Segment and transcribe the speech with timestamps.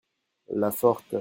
[0.47, 1.19] la forte.